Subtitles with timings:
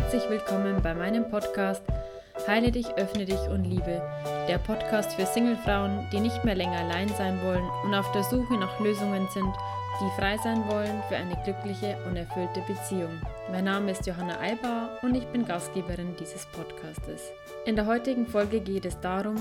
[0.00, 1.82] Herzlich willkommen bei meinem Podcast
[2.48, 4.00] Heile dich, öffne dich und liebe.
[4.48, 8.54] Der Podcast für Singlefrauen, die nicht mehr länger allein sein wollen und auf der Suche
[8.54, 9.54] nach Lösungen sind,
[10.00, 13.20] die frei sein wollen für eine glückliche und erfüllte Beziehung.
[13.52, 17.30] Mein Name ist Johanna Eibauer und ich bin Gastgeberin dieses Podcastes.
[17.66, 19.36] In der heutigen Folge geht es darum,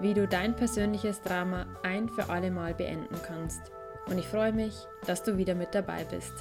[0.00, 3.70] wie du dein persönliches Drama ein für alle Mal beenden kannst.
[4.08, 4.74] Und ich freue mich,
[5.06, 6.32] dass du wieder mit dabei bist.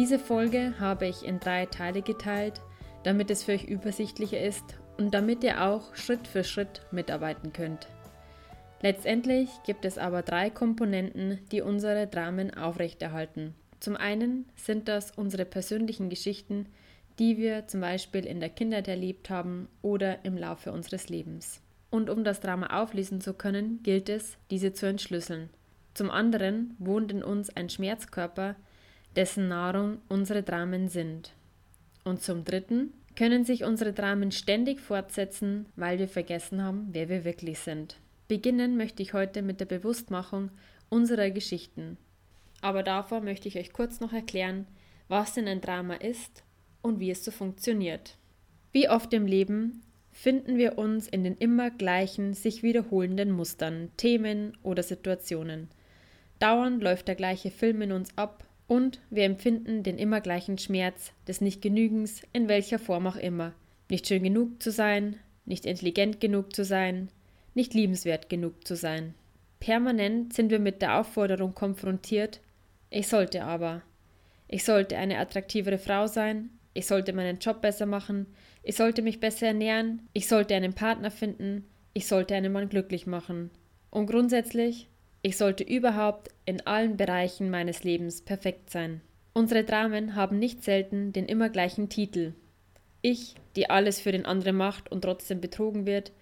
[0.00, 2.62] Diese Folge habe ich in drei Teile geteilt,
[3.02, 4.64] damit es für euch übersichtlicher ist
[4.96, 7.86] und damit ihr auch Schritt für Schritt mitarbeiten könnt.
[8.80, 13.52] Letztendlich gibt es aber drei Komponenten, die unsere Dramen aufrechterhalten.
[13.78, 16.64] Zum einen sind das unsere persönlichen Geschichten,
[17.18, 21.60] die wir zum Beispiel in der Kindheit erlebt haben oder im Laufe unseres Lebens.
[21.90, 25.50] Und um das Drama auflösen zu können, gilt es, diese zu entschlüsseln.
[25.92, 28.56] Zum anderen wohnt in uns ein Schmerzkörper,
[29.16, 31.32] dessen Nahrung unsere Dramen sind.
[32.04, 37.24] Und zum dritten können sich unsere Dramen ständig fortsetzen, weil wir vergessen haben, wer wir
[37.24, 37.96] wirklich sind.
[38.28, 40.50] Beginnen möchte ich heute mit der Bewusstmachung
[40.88, 41.96] unserer Geschichten.
[42.60, 44.66] Aber davor möchte ich euch kurz noch erklären,
[45.08, 46.44] was denn ein Drama ist
[46.82, 48.16] und wie es so funktioniert.
[48.72, 54.56] Wie oft im Leben finden wir uns in den immer gleichen, sich wiederholenden Mustern, Themen
[54.62, 55.68] oder Situationen.
[56.38, 61.10] Dauernd läuft der gleiche Film in uns ab und wir empfinden den immer gleichen Schmerz
[61.26, 63.52] des Nichtgenügens in welcher Form auch immer.
[63.90, 67.08] Nicht schön genug zu sein, nicht intelligent genug zu sein,
[67.54, 69.14] nicht liebenswert genug zu sein.
[69.58, 72.38] Permanent sind wir mit der Aufforderung konfrontiert,
[72.90, 73.82] ich sollte aber.
[74.46, 78.26] Ich sollte eine attraktivere Frau sein, ich sollte meinen Job besser machen,
[78.62, 83.08] ich sollte mich besser ernähren, ich sollte einen Partner finden, ich sollte einen Mann glücklich
[83.08, 83.50] machen.
[83.90, 84.89] Und grundsätzlich
[85.22, 89.00] ich sollte überhaupt in allen Bereichen meines Lebens perfekt sein.
[89.32, 92.34] Unsere Dramen haben nicht selten den immer gleichen Titel.
[93.02, 96.12] Ich, die alles für den anderen macht und trotzdem betrogen wird.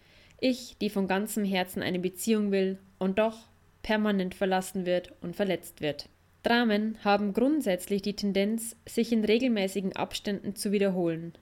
[0.40, 3.38] Ich, die von ganzem Herzen eine Beziehung will und doch
[3.82, 6.08] permanent verlassen wird und verletzt wird.
[6.42, 11.32] Dramen haben grundsätzlich die Tendenz, sich in regelmäßigen Abständen zu wiederholen.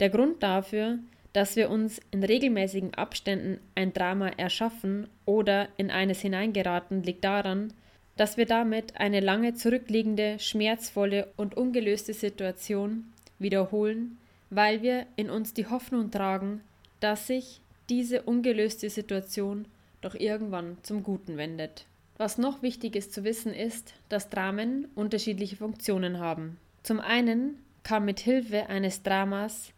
[0.00, 0.98] Der Grund dafür
[1.32, 7.72] dass wir uns in regelmäßigen Abständen ein Drama erschaffen oder in eines hineingeraten, liegt daran,
[8.16, 14.18] dass wir damit eine lange zurückliegende, schmerzvolle und ungelöste Situation wiederholen,
[14.50, 16.62] weil wir in uns die Hoffnung tragen,
[17.00, 19.66] dass sich diese ungelöste Situation
[20.00, 21.86] doch irgendwann zum Guten wendet.
[22.16, 26.58] Was noch wichtig ist zu wissen ist, dass Dramen unterschiedliche Funktionen haben.
[26.82, 29.72] Zum einen kann mit Hilfe eines Dramas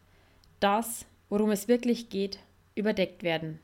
[0.59, 2.39] das, worum es wirklich geht,
[2.75, 3.59] überdeckt werden.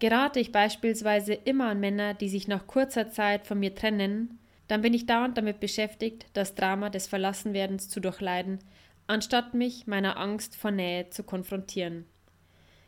[0.00, 4.80] Gerate ich beispielsweise immer an Männer, die sich nach kurzer Zeit von mir trennen, dann
[4.80, 8.58] bin ich dauernd damit beschäftigt, das Drama des Verlassenwerdens zu durchleiden,
[9.06, 12.06] anstatt mich meiner Angst vor Nähe zu konfrontieren.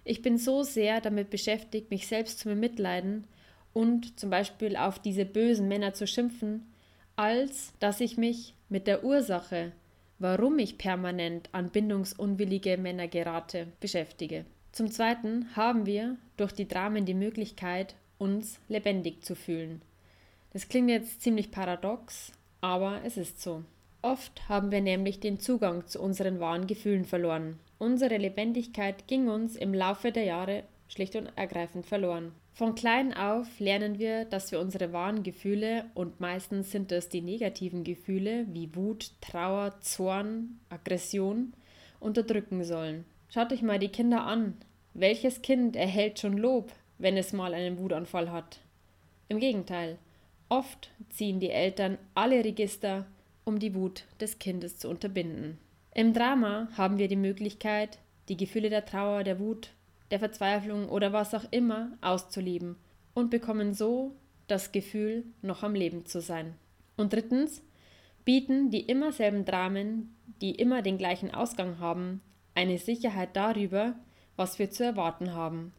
[0.04, 3.26] Ich bin so sehr damit beschäftigt, mich selbst zu bemitleiden
[3.72, 6.72] und zum Beispiel auf diese bösen Männer zu schimpfen,
[7.14, 9.72] als dass ich mich mit der Ursache
[10.18, 14.44] warum ich permanent an bindungsunwillige Männer gerate, beschäftige.
[14.72, 19.82] Zum Zweiten haben wir durch die Dramen die Möglichkeit, uns lebendig zu fühlen.
[20.52, 23.62] Das klingt jetzt ziemlich paradox, aber es ist so.
[24.02, 27.58] Oft haben wir nämlich den Zugang zu unseren wahren Gefühlen verloren.
[27.78, 32.32] Unsere Lebendigkeit ging uns im Laufe der Jahre schlicht und ergreifend verloren.
[32.56, 37.20] Von klein auf lernen wir, dass wir unsere wahren Gefühle, und meistens sind es die
[37.20, 41.52] negativen Gefühle wie Wut, Trauer, Zorn, Aggression,
[42.00, 43.04] unterdrücken sollen.
[43.28, 44.56] Schaut euch mal die Kinder an.
[44.94, 48.60] Welches Kind erhält schon Lob, wenn es mal einen Wutanfall hat?
[49.28, 49.98] Im Gegenteil,
[50.48, 53.04] oft ziehen die Eltern alle Register,
[53.44, 55.58] um die Wut des Kindes zu unterbinden.
[55.92, 57.98] Im Drama haben wir die Möglichkeit,
[58.30, 59.72] die Gefühle der Trauer, der Wut,
[60.10, 62.76] der Verzweiflung oder was auch immer auszuleben
[63.14, 64.14] und bekommen so
[64.46, 66.54] das Gefühl, noch am Leben zu sein.
[66.96, 67.62] Und drittens
[68.24, 72.20] bieten die immer selben Dramen, die immer den gleichen Ausgang haben,
[72.54, 73.94] eine Sicherheit darüber,
[74.36, 75.72] was wir zu erwarten haben.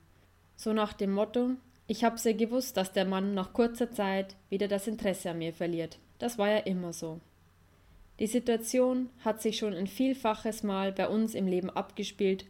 [0.56, 1.52] So nach dem Motto,
[1.88, 5.54] ich hab's ja gewusst, dass der Mann nach kurzer Zeit wieder das Interesse an mir
[5.54, 6.00] verliert.
[6.20, 7.20] Das war ja immer so.
[8.20, 12.46] Die Situation hat sich schon ein vielfaches Mal bei uns im Leben abgespielt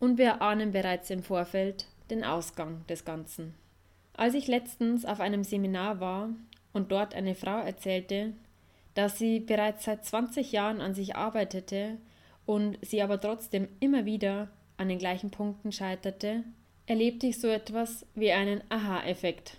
[0.00, 3.54] und wir ahnen bereits im Vorfeld den Ausgang des Ganzen.
[4.14, 6.30] Als ich letztens auf einem Seminar war
[6.72, 8.32] und dort eine Frau erzählte,
[8.94, 11.98] dass sie bereits seit 20 Jahren an sich arbeitete
[12.46, 16.42] und sie aber trotzdem immer wieder an den gleichen Punkten scheiterte,
[16.86, 19.56] erlebte ich so etwas wie einen Aha-Effekt.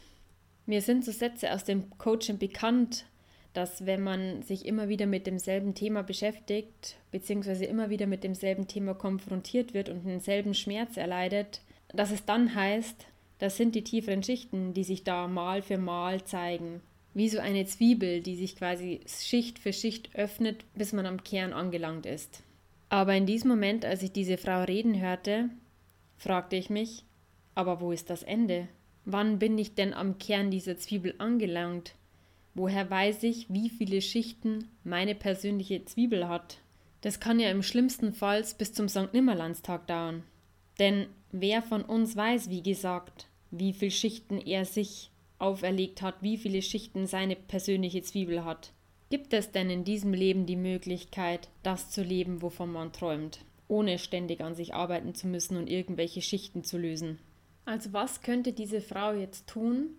[0.66, 3.06] Mir sind so Sätze aus dem Coaching bekannt,
[3.54, 8.68] dass wenn man sich immer wieder mit demselben Thema beschäftigt, beziehungsweise immer wieder mit demselben
[8.68, 11.62] Thema konfrontiert wird und denselben Schmerz erleidet,
[11.94, 13.06] dass es dann heißt,
[13.40, 16.82] das sind die tieferen Schichten, die sich da Mal für Mal zeigen.
[17.14, 21.52] Wie so eine Zwiebel, die sich quasi Schicht für Schicht öffnet, bis man am Kern
[21.52, 22.44] angelangt ist.
[22.88, 25.50] Aber in diesem Moment, als ich diese Frau reden hörte,
[26.18, 27.04] fragte ich mich,
[27.56, 28.68] aber wo ist das Ende?
[29.06, 31.96] Wann bin ich denn am Kern dieser Zwiebel angelangt?
[32.54, 36.58] Woher weiß ich, wie viele Schichten meine persönliche Zwiebel hat?
[37.02, 39.14] Das kann ja im schlimmsten Fall bis zum St.
[39.14, 40.24] Nimmerlandstag dauern.
[40.80, 46.38] Denn wer von uns weiß, wie gesagt, wie viele Schichten er sich auferlegt hat, wie
[46.38, 48.74] viele Schichten seine persönliche Zwiebel hat?
[49.10, 53.98] Gibt es denn in diesem Leben die Möglichkeit, das zu leben, wovon man träumt, ohne
[53.98, 57.20] ständig an sich arbeiten zu müssen und irgendwelche Schichten zu lösen?
[57.66, 59.96] Also was könnte diese Frau jetzt tun,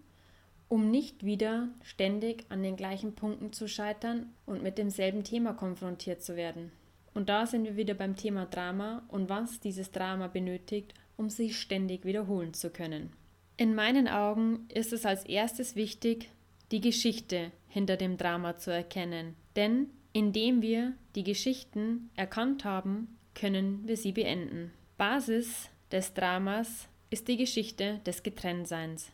[0.72, 6.22] um nicht wieder ständig an den gleichen Punkten zu scheitern und mit demselben Thema konfrontiert
[6.22, 6.72] zu werden?
[7.12, 11.58] Und da sind wir wieder beim Thema Drama und was dieses Drama benötigt, um sich
[11.58, 13.12] ständig wiederholen zu können.
[13.58, 16.30] In meinen Augen ist es als erstes wichtig,
[16.70, 19.36] die Geschichte hinter dem Drama zu erkennen.
[19.56, 24.72] Denn indem wir die Geschichten erkannt haben, können wir sie beenden.
[24.96, 29.12] Basis des Dramas ist die Geschichte des Getrenntseins.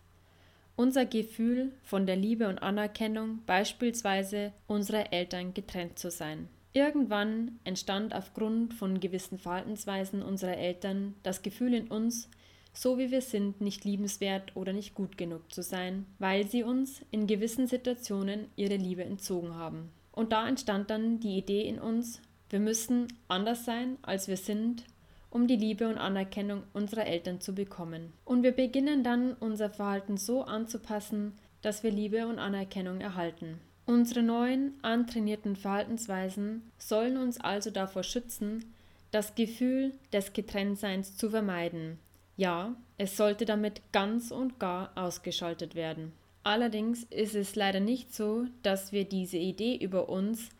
[0.78, 6.48] Unser Gefühl von der Liebe und Anerkennung, beispielsweise unserer Eltern getrennt zu sein.
[6.72, 12.30] Irgendwann entstand aufgrund von gewissen Verhaltensweisen unserer Eltern das Gefühl in uns,
[12.72, 17.02] so wie wir sind, nicht liebenswert oder nicht gut genug zu sein, weil sie uns
[17.10, 19.90] in gewissen Situationen ihre Liebe entzogen haben.
[20.12, 24.84] Und da entstand dann die Idee in uns, wir müssen anders sein, als wir sind,
[25.30, 28.12] um die Liebe und Anerkennung unserer Eltern zu bekommen.
[28.24, 31.32] Und wir beginnen dann unser Verhalten so anzupassen,
[31.62, 33.58] dass wir Liebe und Anerkennung erhalten.
[33.86, 38.64] Unsere neuen, antrainierten Verhaltensweisen sollen uns also davor schützen,
[39.10, 41.98] das Gefühl des Getrenntseins zu vermeiden.
[42.36, 46.12] Ja, es sollte damit ganz und gar ausgeschaltet werden.
[46.42, 50.50] Allerdings ist es leider nicht so, dass wir diese Idee über uns,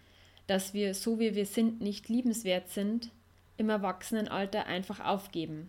[0.47, 3.11] dass wir so wie wir sind nicht liebenswert sind,
[3.59, 5.69] im Erwachsenenalter einfach aufgeben.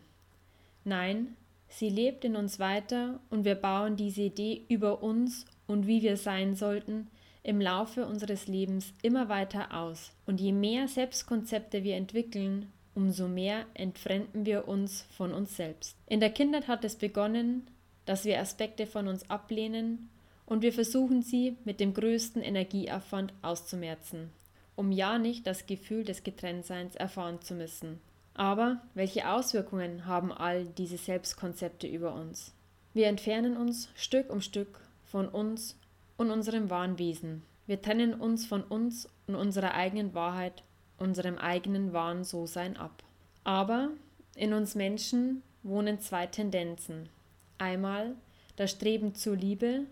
[0.86, 1.36] Nein,
[1.68, 6.16] sie lebt in uns weiter und wir bauen diese Idee über uns und wie wir
[6.16, 7.08] sein sollten
[7.44, 10.12] im Laufe unseres Lebens immer weiter aus.
[10.26, 15.96] Und je mehr Selbstkonzepte wir entwickeln, umso mehr entfremden wir uns von uns selbst.
[16.08, 17.68] In der Kindheit hat es begonnen,
[18.06, 20.10] dass wir Aspekte von uns ablehnen
[20.46, 24.32] und wir versuchen sie mit dem größten Energieaufwand auszumerzen
[24.80, 28.00] um ja nicht das Gefühl des Getrenntseins erfahren zu müssen.
[28.34, 32.54] Aber welche Auswirkungen haben all diese Selbstkonzepte über uns?
[32.94, 35.78] Wir entfernen uns Stück um Stück von uns
[36.16, 37.44] und unserem wahren Wesen.
[37.68, 40.64] Wir trennen uns von uns und unserer eigenen Wahrheit,
[40.98, 43.04] unserem eigenen wahren So-Sein ab.
[43.44, 43.90] Aber
[44.36, 47.10] in uns Menschen wohnen zwei Tendenzen.
[47.58, 48.16] Einmal
[48.56, 49.88] das Streben zur Liebe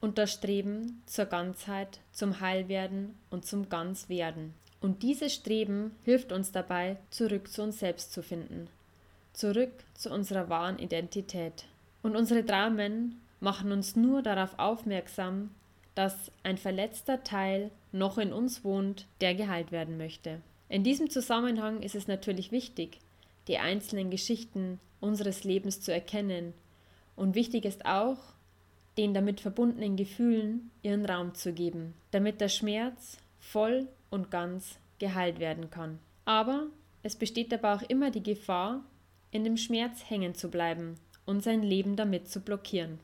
[0.00, 4.54] und das Streben zur Ganzheit, zum Heilwerden und zum Ganzwerden.
[4.80, 8.68] Und dieses Streben hilft uns dabei, zurück zu uns selbst zu finden,
[9.32, 11.64] zurück zu unserer wahren Identität.
[12.02, 15.50] Und unsere Dramen machen uns nur darauf aufmerksam,
[15.94, 20.40] dass ein verletzter Teil noch in uns wohnt, der geheilt werden möchte.
[20.68, 23.00] In diesem Zusammenhang ist es natürlich wichtig,
[23.48, 26.54] die einzelnen Geschichten unseres Lebens zu erkennen.
[27.16, 28.18] Und wichtig ist auch,
[28.98, 35.38] den damit verbundenen Gefühlen ihren Raum zu geben, damit der Schmerz voll und ganz geheilt
[35.38, 36.00] werden kann.
[36.24, 36.66] Aber
[37.02, 38.84] es besteht dabei auch immer die Gefahr,
[39.30, 42.98] in dem Schmerz hängen zu bleiben und sein Leben damit zu blockieren.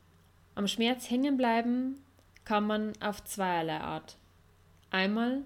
[0.57, 2.01] Am Schmerz hängen bleiben
[2.45, 4.17] kann man auf zweierlei Art.
[4.91, 5.43] Einmal,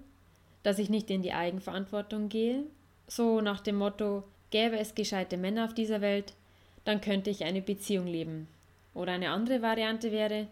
[0.63, 2.63] dass ich nicht in die Eigenverantwortung gehe,
[3.07, 6.33] so nach dem Motto, gäbe es gescheite Männer auf dieser Welt,
[6.85, 8.47] dann könnte ich eine Beziehung leben.
[8.93, 10.47] Oder eine andere Variante wäre,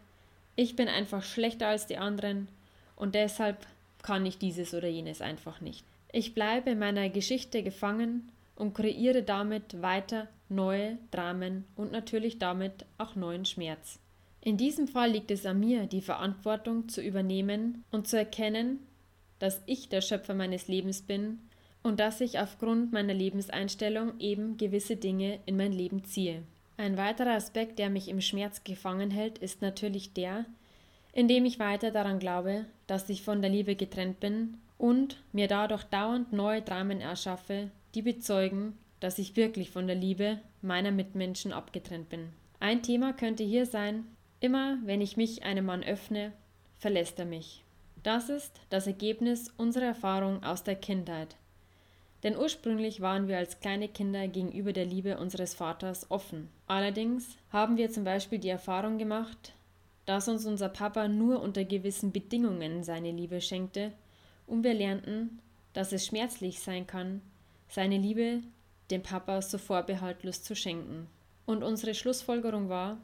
[0.56, 2.48] ich bin einfach schlechter als die anderen
[2.96, 3.65] und deshalb
[4.01, 5.86] kann ich dieses oder jenes einfach nicht.
[6.12, 12.86] Ich bleibe in meiner Geschichte gefangen und kreiere damit weiter neue Dramen und natürlich damit
[12.98, 14.00] auch neuen Schmerz.
[14.41, 18.79] In diesem Fall liegt es an mir, die Verantwortung zu übernehmen und zu erkennen,
[19.39, 21.39] dass ich der Schöpfer meines Lebens bin
[21.84, 26.44] und dass ich aufgrund meiner Lebenseinstellung eben gewisse Dinge in mein Leben ziehe.
[26.77, 30.46] Ein weiterer Aspekt, der mich im Schmerz gefangen hält, ist natürlich der,
[31.12, 35.84] indem ich weiter daran glaube, dass ich von der Liebe getrennt bin und mir dadurch
[35.86, 42.10] dauernd neue Dramen erschaffe, die bezeugen, dass ich wirklich von der Liebe meiner Mitmenschen abgetrennt
[42.10, 42.29] bin.
[42.60, 44.05] Ein Thema könnte hier sein,
[44.39, 46.31] immer wenn ich mich einem Mann öffne,
[46.77, 47.63] verlässt er mich.
[48.03, 51.36] Das ist das Ergebnis unserer Erfahrung aus der Kindheit.
[52.24, 56.50] Denn ursprünglich waren wir als kleine Kinder gegenüber der Liebe unseres Vaters offen.
[56.65, 59.53] Allerdings haben wir zum Beispiel die Erfahrung gemacht,
[60.05, 63.91] dass uns unser Papa nur unter gewissen Bedingungen seine Liebe schenkte,
[64.47, 65.39] und wir lernten,
[65.74, 67.21] dass es schmerzlich sein kann,
[67.67, 68.41] seine Liebe
[68.89, 71.07] dem Papa so vorbehaltlos zu schenken.
[71.45, 72.97] Und unsere Schlussfolgerung war,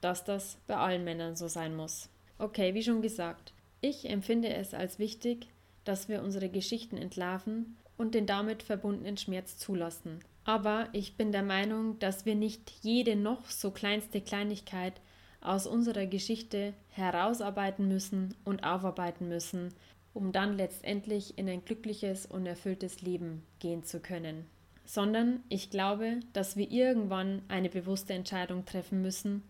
[0.00, 2.08] dass das bei allen Männern so sein muss.
[2.38, 5.48] Okay, wie schon gesagt, ich empfinde es als wichtig,
[5.84, 10.20] dass wir unsere Geschichten entlarven und den damit verbundenen Schmerz zulassen.
[10.44, 14.94] Aber ich bin der Meinung, dass wir nicht jede noch so kleinste Kleinigkeit
[15.42, 19.74] aus unserer Geschichte herausarbeiten müssen und aufarbeiten müssen,
[20.14, 24.46] um dann letztendlich in ein glückliches und erfülltes Leben gehen zu können.
[24.84, 29.42] Sondern ich glaube, dass wir irgendwann eine bewusste Entscheidung treffen müssen,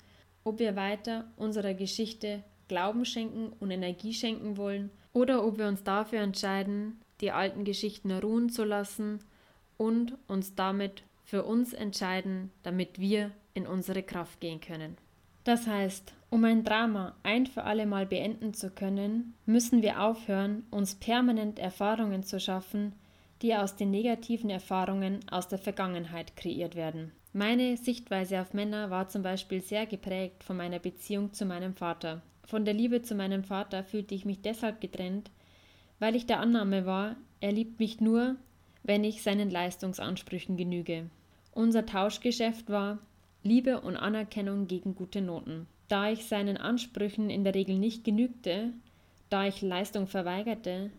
[0.43, 5.85] ob wir weiter unserer Geschichte Glauben schenken und Energie schenken wollen oder ob wir uns
[5.85, 9.21] dafür entscheiden, die alten Geschichten ruhen zu lassen
[9.77, 14.97] und uns damit für uns entscheiden, damit wir in unsere Kraft gehen können.
[15.45, 20.65] Das heißt, um ein Drama ein für alle Mal beenden zu können, müssen wir aufhören,
[20.71, 22.93] uns permanent Erfahrungen zu schaffen,
[23.41, 27.13] die aus den negativen Erfahrungen aus der Vergangenheit kreiert werden.
[27.33, 32.21] Meine Sichtweise auf Männer war zum Beispiel sehr geprägt von meiner Beziehung zu meinem Vater.
[32.45, 35.31] Von der Liebe zu meinem Vater fühlte ich mich deshalb getrennt,
[35.99, 38.37] weil ich der Annahme war, er liebt mich nur,
[38.83, 41.11] wenn ich seinen Leistungsansprüchen genüge.
[41.53, 42.99] Unser Tauschgeschäft war
[43.43, 45.67] Liebe und Anerkennung gegen gute Noten.
[45.89, 48.73] Da ich seinen Ansprüchen in der Regel nicht genügte,
[49.31, 50.91] da ich Leistung verweigerte,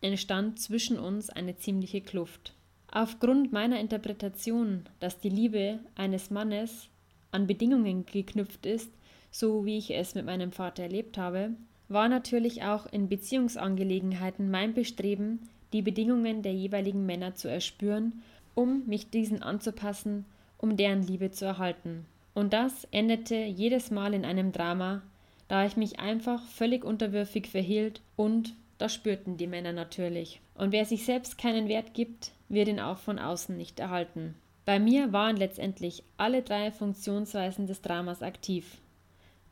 [0.00, 2.54] entstand zwischen uns eine ziemliche Kluft.
[2.90, 6.88] Aufgrund meiner Interpretation, dass die Liebe eines Mannes
[7.32, 8.90] an Bedingungen geknüpft ist,
[9.30, 11.50] so wie ich es mit meinem Vater erlebt habe,
[11.88, 18.22] war natürlich auch in Beziehungsangelegenheiten mein Bestreben, die Bedingungen der jeweiligen Männer zu erspüren,
[18.54, 20.24] um mich diesen anzupassen,
[20.58, 22.06] um deren Liebe zu erhalten.
[22.34, 25.02] Und das endete jedes Mal in einem Drama,
[25.48, 30.40] da ich mich einfach völlig unterwürfig verhielt und das spürten die Männer natürlich.
[30.54, 34.34] Und wer sich selbst keinen Wert gibt, wird ihn auch von außen nicht erhalten.
[34.64, 38.78] Bei mir waren letztendlich alle drei Funktionsweisen des Dramas aktiv.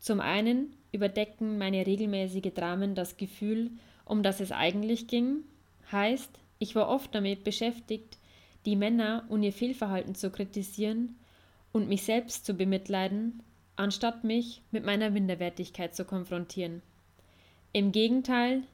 [0.02, 3.70] Zum einen überdeckten meine regelmäßige Dramen das Gefühl,
[4.04, 5.44] um das es eigentlich ging,
[5.92, 6.28] heißt,
[6.58, 8.18] ich war oft damit beschäftigt,
[8.66, 11.14] die Männer und ihr Fehlverhalten zu kritisieren
[11.70, 13.44] und mich selbst zu bemitleiden,
[13.76, 16.82] anstatt mich mit meiner Minderwertigkeit zu konfrontieren.
[17.72, 18.64] Im Gegenteil,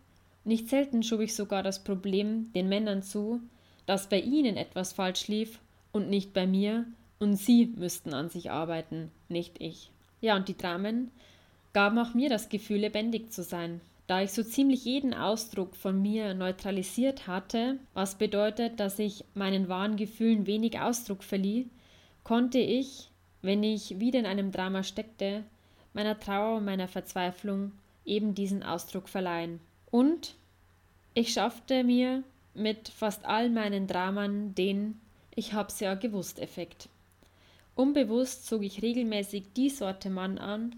[0.47, 3.43] nicht selten schob ich sogar das Problem den Männern zu,
[3.85, 5.61] dass bei ihnen etwas falsch lief
[5.93, 6.87] und nicht bei mir,
[7.19, 9.91] und sie müssten an sich arbeiten, nicht ich.
[10.21, 11.11] Ja, und die Dramen
[11.73, 16.01] gaben auch mir das Gefühl, lebendig zu sein, da ich so ziemlich jeden Ausdruck von
[16.01, 21.69] mir neutralisiert hatte, was bedeutet, dass ich meinen wahren Gefühlen wenig Ausdruck verlieh,
[22.25, 23.11] konnte ich,
[23.43, 25.45] wenn ich wieder in einem Drama steckte,
[25.93, 27.73] meiner Trauer und meiner Verzweiflung
[28.05, 29.61] eben diesen Ausdruck verleihen.
[29.91, 30.35] Und
[31.15, 32.23] ich schaffte mir
[32.55, 35.01] mit fast all meinen Dramen den
[35.35, 36.89] Ich hab's ja gewusst Effekt.
[37.79, 40.75] Unbewusst zog ich regelmäßig die Sorte Mann an,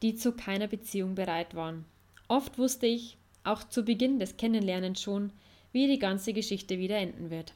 [0.00, 1.84] die zu keiner Beziehung bereit waren.
[2.26, 5.30] Oft wusste ich, auch zu Beginn des Kennenlernens schon,
[5.72, 7.52] wie die ganze Geschichte wieder enden wird.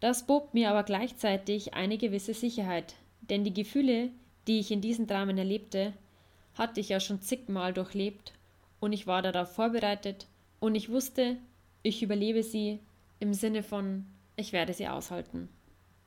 [0.00, 4.08] Das bot mir aber gleichzeitig eine gewisse Sicherheit, denn die Gefühle,
[4.46, 5.92] die ich in diesen Dramen erlebte,
[6.54, 8.32] hatte ich ja schon zigmal durchlebt
[8.80, 10.26] und ich war darauf vorbereitet
[10.58, 11.36] und ich wusste,
[11.82, 12.78] ich überlebe sie
[13.18, 15.50] im Sinne von, ich werde sie aushalten.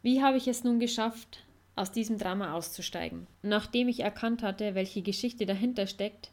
[0.01, 1.43] Wie habe ich es nun geschafft,
[1.75, 3.27] aus diesem Drama auszusteigen.
[3.41, 6.31] Nachdem ich erkannt hatte, welche Geschichte dahinter steckt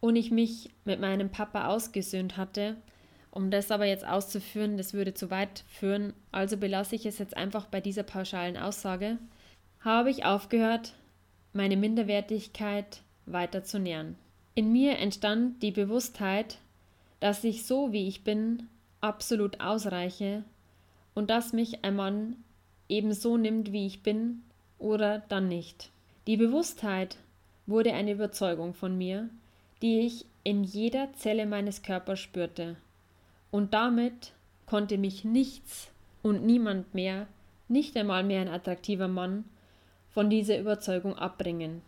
[0.00, 2.76] und ich mich mit meinem Papa ausgesöhnt hatte,
[3.30, 7.36] um das aber jetzt auszuführen, das würde zu weit führen, also belasse ich es jetzt
[7.36, 9.18] einfach bei dieser pauschalen Aussage,
[9.80, 10.94] habe ich aufgehört,
[11.52, 14.16] meine Minderwertigkeit weiter zu nähern.
[14.54, 16.58] In mir entstand die Bewusstheit,
[17.20, 18.68] dass ich so wie ich bin
[19.00, 20.44] absolut ausreiche
[21.14, 22.36] und dass mich ein Mann
[22.88, 24.42] ebenso nimmt, wie ich bin,
[24.84, 25.90] oder dann nicht.
[26.26, 27.16] Die Bewusstheit
[27.66, 29.30] wurde eine Überzeugung von mir,
[29.80, 32.76] die ich in jeder Zelle meines Körpers spürte.
[33.50, 34.32] Und damit
[34.66, 35.90] konnte mich nichts
[36.22, 37.26] und niemand mehr,
[37.66, 39.44] nicht einmal mehr ein attraktiver Mann,
[40.10, 41.80] von dieser Überzeugung abbringen.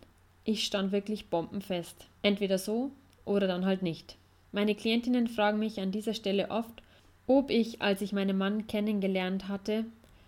[0.44, 2.06] Ich stand wirklich bombenfest.
[2.22, 2.90] Entweder so
[3.26, 4.16] oder dann halt nicht.
[4.52, 6.82] Meine Klientinnen fragen mich an dieser Stelle oft,
[7.26, 9.84] ob ich, als ich meinen Mann kennengelernt hatte,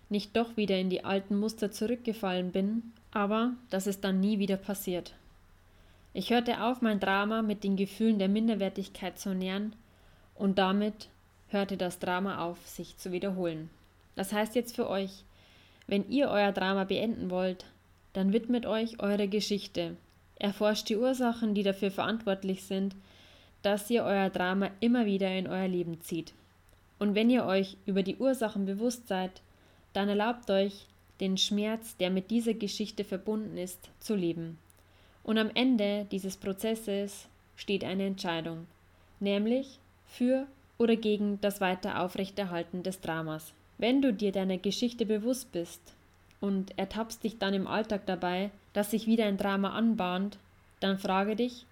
[0.09, 4.57] nicht doch wieder in die alten Muster zurückgefallen bin, aber das ist dann nie wieder
[4.57, 5.13] passiert.
[6.13, 9.73] Ich hörte auf, mein Drama mit den Gefühlen der Minderwertigkeit zu nähern
[10.35, 11.09] Und damit
[11.49, 13.69] hörte das Drama auf, sich zu wiederholen.
[14.15, 15.23] Das heißt jetzt für euch,
[15.87, 17.65] wenn ihr euer Drama beenden wollt,
[18.13, 19.95] dann widmet euch eure Geschichte.
[20.37, 22.95] Erforscht die Ursachen, die dafür verantwortlich sind,
[23.61, 26.33] dass ihr euer Drama immer wieder in euer Leben zieht.
[26.97, 29.41] Und wenn ihr euch über die Ursachen bewusst seid,
[29.93, 30.85] dann erlaubt euch,
[31.19, 34.57] den Schmerz, der mit dieser Geschichte verbunden ist, zu leben.
[35.23, 38.67] Und am Ende dieses Prozesses steht eine Entscheidung,
[39.19, 43.53] nämlich für oder gegen das weiter Aufrechterhalten des Dramas.
[43.77, 45.81] Wenn du dir deiner Geschichte bewusst bist
[46.39, 50.37] und ertappst dich dann im Alltag dabei, dass sich wieder ein Drama anbahnt,
[50.79, 51.65] dann frage dich,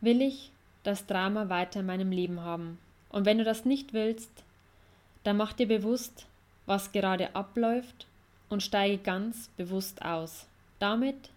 [0.00, 0.50] will ich
[0.82, 2.78] das Drama weiter in meinem Leben haben?
[3.10, 4.30] Und wenn du das nicht willst,
[5.24, 6.26] dann mach dir bewusst,
[6.68, 8.06] was gerade abläuft
[8.50, 10.46] und steige ganz bewusst aus.
[10.78, 11.30] Damit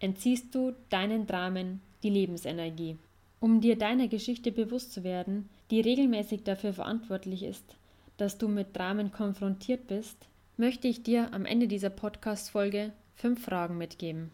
[0.00, 2.96] entziehst du deinen Dramen die Lebensenergie.
[3.40, 7.76] Um dir deiner Geschichte bewusst zu werden, die regelmäßig dafür verantwortlich ist,
[8.16, 10.16] dass du mit Dramen konfrontiert bist,
[10.56, 14.30] möchte ich dir am Ende dieser Podcast-Folge fünf Fragen mitgeben.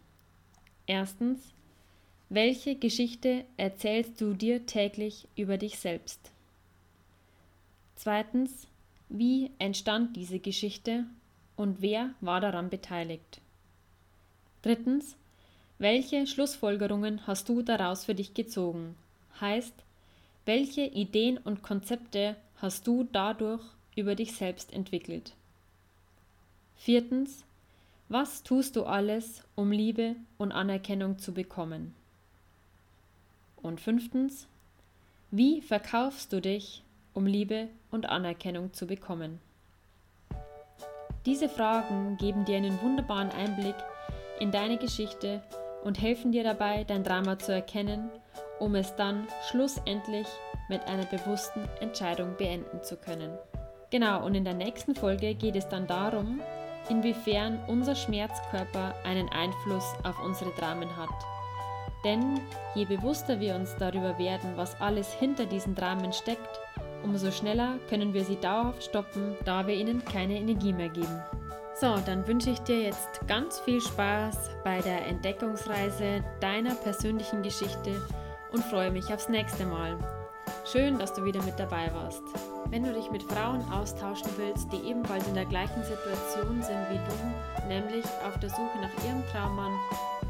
[0.87, 1.41] Erstens,
[2.29, 6.33] welche Geschichte erzählst du dir täglich über dich selbst?
[7.97, 8.69] Zweitens,
[9.09, 11.05] wie entstand diese Geschichte
[11.57, 13.41] und wer war daran beteiligt?
[14.63, 15.17] Drittens,
[15.79, 18.97] welche Schlussfolgerungen hast du daraus für dich gezogen?
[19.41, 19.75] Heißt,
[20.45, 23.63] welche Ideen und Konzepte hast du dadurch
[23.95, 25.35] über dich selbst entwickelt?
[26.77, 27.45] Viertens,
[28.09, 31.95] was tust du alles, um Liebe und Anerkennung zu bekommen?
[33.63, 34.47] Und fünftens,
[35.31, 36.83] wie verkaufst du dich,
[37.17, 39.41] um Liebe und Anerkennung zu bekommen?
[41.25, 43.75] Diese Fragen geben dir einen wunderbaren Einblick
[44.39, 45.43] in deine Geschichte
[45.83, 48.11] und helfen dir dabei, dein Drama zu erkennen,
[48.61, 50.27] um es dann schlussendlich
[50.69, 53.33] mit einer bewussten Entscheidung beenden zu können.
[53.91, 56.41] Genau, und in der nächsten Folge geht es dann darum,
[56.91, 61.09] inwiefern unser Schmerzkörper einen Einfluss auf unsere Dramen hat.
[62.05, 62.41] Denn
[62.75, 66.61] je bewusster wir uns darüber werden, was alles hinter diesen Dramen steckt,
[67.07, 71.23] Umso schneller können wir sie dauerhaft stoppen, da wir ihnen keine Energie mehr geben.
[71.81, 78.03] So, dann wünsche ich dir jetzt ganz viel Spaß bei der Entdeckungsreise deiner persönlichen Geschichte
[78.51, 79.97] und freue mich aufs nächste Mal.
[80.65, 82.23] Schön, dass du wieder mit dabei warst.
[82.71, 86.99] Wenn du dich mit Frauen austauschen willst, die ebenfalls in der gleichen Situation sind wie
[86.99, 89.79] du, nämlich auf der Suche nach ihrem Traummann,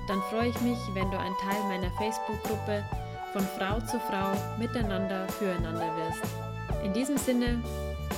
[0.09, 2.85] dann freue ich mich, wenn du ein Teil meiner Facebook-Gruppe
[3.33, 6.46] von Frau zu Frau miteinander füreinander wirst.
[6.87, 7.61] In diesem Sinne,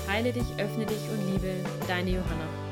[0.06, 1.54] heile dich, öffne dich und liebe
[1.86, 2.67] deine Johanna.